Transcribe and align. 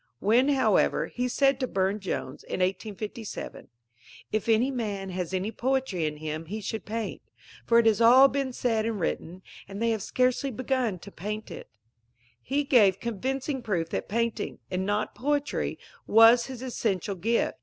When, 0.19 0.49
however, 0.49 1.05
he 1.05 1.27
said 1.27 1.59
to 1.59 1.67
Burne 1.67 1.99
Jones, 1.99 2.41
in 2.43 2.59
1857: 2.61 3.67
"If 4.31 4.49
any 4.49 4.71
man 4.71 5.11
has 5.11 5.31
any 5.31 5.51
poetry 5.51 6.07
in 6.07 6.17
him, 6.17 6.45
he 6.45 6.59
should 6.59 6.85
paint; 6.85 7.21
for 7.67 7.77
it 7.77 7.85
has 7.85 8.01
all 8.01 8.27
been 8.27 8.51
said 8.51 8.87
and 8.87 8.99
written, 8.99 9.43
and 9.67 9.79
they 9.79 9.91
have 9.91 10.01
scarcely 10.01 10.49
begun 10.49 10.97
to 10.97 11.11
paint 11.11 11.51
it," 11.51 11.67
he 12.41 12.63
gave 12.63 12.99
convincing 12.99 13.61
proof 13.61 13.89
that 13.89 14.09
painting, 14.09 14.57
and 14.71 14.87
not 14.87 15.13
poetry, 15.13 15.77
was 16.07 16.47
his 16.47 16.63
essential 16.63 17.13
gift. 17.13 17.59